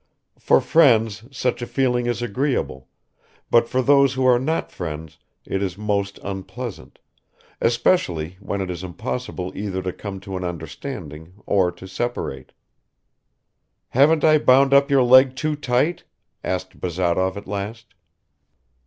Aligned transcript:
For 0.39 0.61
friends 0.61 1.25
such 1.29 1.61
a 1.61 1.67
feeling 1.67 2.07
is 2.07 2.23
agreeable, 2.23 2.87
but 3.51 3.69
for 3.69 3.83
those 3.83 4.15
who 4.15 4.25
are 4.25 4.39
not 4.39 4.71
friends 4.71 5.19
it 5.45 5.61
is 5.61 5.77
most 5.77 6.17
unpleasant, 6.23 6.97
especially 7.61 8.35
when 8.39 8.61
it 8.61 8.71
is 8.71 8.83
impossible 8.83 9.55
either 9.55 9.79
to 9.83 9.93
come 9.93 10.19
to 10.21 10.35
an 10.37 10.43
understanding 10.43 11.33
or 11.45 11.71
to 11.73 11.87
separate. 11.87 12.51
"Haven't 13.89 14.23
I 14.23 14.39
bound 14.39 14.73
up 14.73 14.89
your 14.89 15.03
leg 15.03 15.35
too 15.35 15.55
tight?" 15.55 16.03
asked 16.43 16.79
Bazarov 16.79 17.37
at 17.37 17.45
last. 17.45 17.93